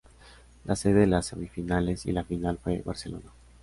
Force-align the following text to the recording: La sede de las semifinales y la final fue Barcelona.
La 0.65 0.75
sede 0.75 1.01
de 1.01 1.05
las 1.05 1.27
semifinales 1.27 2.07
y 2.07 2.11
la 2.11 2.23
final 2.23 2.57
fue 2.57 2.81
Barcelona. 2.81 3.29